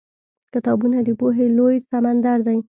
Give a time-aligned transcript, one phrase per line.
[0.53, 2.59] کتابونه د پوهې لوی سمندر دی.